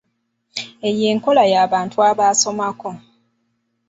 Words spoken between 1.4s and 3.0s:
ya bantu abaasomako.